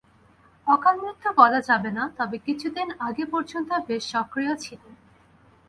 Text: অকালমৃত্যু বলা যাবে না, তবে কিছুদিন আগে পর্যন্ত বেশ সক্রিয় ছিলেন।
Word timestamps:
অকালমৃত্যু 0.67 1.29
বলা 1.37 1.59
যাবে 1.61 1.89
না, 1.91 2.03
তবে 2.17 2.37
কিছুদিন 2.37 2.87
আগে 2.99 3.23
পর্যন্ত 3.25 3.69
বেশ 3.87 4.03
সক্রিয় 4.11 4.53
ছিলেন। 4.55 4.93